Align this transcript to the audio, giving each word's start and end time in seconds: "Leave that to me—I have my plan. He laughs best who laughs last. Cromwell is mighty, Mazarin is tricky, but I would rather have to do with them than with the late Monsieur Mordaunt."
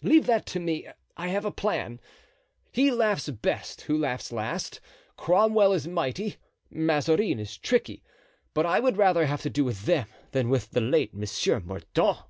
"Leave 0.00 0.24
that 0.24 0.46
to 0.46 0.58
me—I 0.58 1.28
have 1.28 1.44
my 1.44 1.50
plan. 1.50 2.00
He 2.72 2.90
laughs 2.90 3.28
best 3.28 3.82
who 3.82 3.98
laughs 3.98 4.32
last. 4.32 4.80
Cromwell 5.18 5.74
is 5.74 5.86
mighty, 5.86 6.36
Mazarin 6.70 7.38
is 7.38 7.58
tricky, 7.58 8.02
but 8.54 8.64
I 8.64 8.80
would 8.80 8.96
rather 8.96 9.26
have 9.26 9.42
to 9.42 9.50
do 9.50 9.66
with 9.66 9.84
them 9.84 10.06
than 10.30 10.48
with 10.48 10.70
the 10.70 10.80
late 10.80 11.12
Monsieur 11.12 11.60
Mordaunt." 11.60 12.20